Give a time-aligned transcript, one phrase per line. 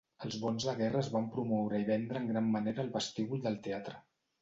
[0.27, 3.65] Els bons de guerra es van promoure i vendre en gran manera al vestíbul del
[3.69, 4.05] teatre.